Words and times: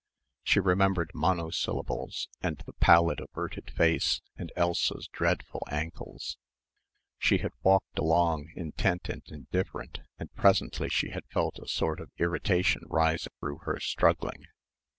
She 0.41 0.59
remembered 0.59 1.11
monosyllables 1.13 2.27
and 2.41 2.57
the 2.65 2.73
pallid 2.73 3.19
averted 3.19 3.69
face 3.69 4.19
and 4.35 4.51
Elsa's 4.55 5.07
dreadful 5.09 5.61
ankles. 5.69 6.39
She 7.19 7.37
had 7.37 7.51
walked 7.61 7.99
along 7.99 8.51
intent 8.55 9.09
and 9.09 9.21
indifferent 9.27 9.99
and 10.17 10.33
presently 10.33 10.89
she 10.89 11.11
had 11.11 11.25
felt 11.27 11.59
a 11.59 11.67
sort 11.67 11.99
of 11.99 12.09
irritation 12.17 12.81
rise 12.87 13.27
through 13.39 13.59
her 13.65 13.79
struggling. 13.79 14.47